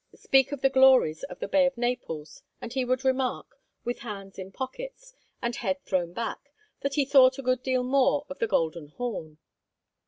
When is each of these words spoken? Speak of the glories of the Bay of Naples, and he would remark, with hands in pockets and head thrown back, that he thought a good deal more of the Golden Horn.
Speak 0.15 0.51
of 0.51 0.61
the 0.61 0.69
glories 0.71 1.21
of 1.25 1.37
the 1.37 1.47
Bay 1.47 1.67
of 1.67 1.77
Naples, 1.77 2.41
and 2.59 2.73
he 2.73 2.83
would 2.83 3.05
remark, 3.05 3.61
with 3.83 3.99
hands 3.99 4.39
in 4.39 4.51
pockets 4.51 5.13
and 5.43 5.55
head 5.55 5.79
thrown 5.85 6.11
back, 6.11 6.51
that 6.79 6.95
he 6.95 7.05
thought 7.05 7.37
a 7.37 7.43
good 7.43 7.61
deal 7.61 7.83
more 7.83 8.25
of 8.27 8.39
the 8.39 8.47
Golden 8.47 8.87
Horn. 8.87 9.37